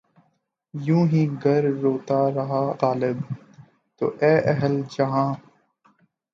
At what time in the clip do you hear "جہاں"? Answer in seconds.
4.93-5.29